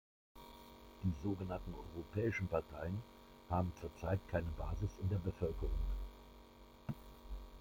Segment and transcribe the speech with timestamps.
[1.03, 3.03] Die sogenannten europäischen Parteien
[3.51, 5.77] haben zur Zeit keine Basis in der Bevölkerung.